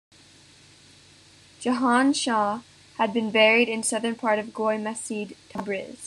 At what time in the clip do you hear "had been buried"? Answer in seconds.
2.97-3.69